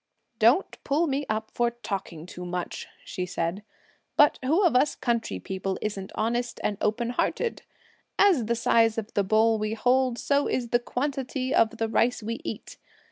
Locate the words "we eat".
12.23-12.77